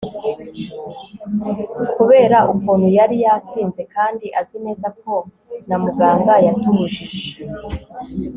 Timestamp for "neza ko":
4.65-5.13